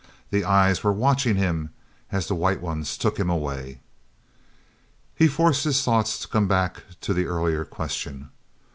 [0.31, 1.69] The eyes were watching him
[2.11, 3.81] as the White Ones took him away.
[5.13, 8.29] He forced his thoughts to come back to the earlier question.